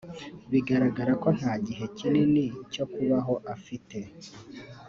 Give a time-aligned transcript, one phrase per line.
[0.51, 3.99] Biragaragara ko nta gihe kinini cyo kubaho afite